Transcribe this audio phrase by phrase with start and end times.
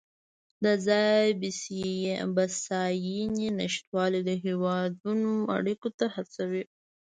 [0.63, 6.63] د ځان بسیاینې نشتوالی هیوادونه اړیکو ته هڅوي